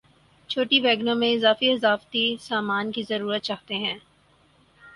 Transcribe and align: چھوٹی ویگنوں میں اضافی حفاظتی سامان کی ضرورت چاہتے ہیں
چھوٹی 0.49 0.79
ویگنوں 0.79 1.15
میں 1.15 1.31
اضافی 1.33 1.71
حفاظتی 1.73 2.25
سامان 2.41 2.91
کی 2.91 3.03
ضرورت 3.03 3.41
چاہتے 3.43 3.75
ہیں 3.75 3.97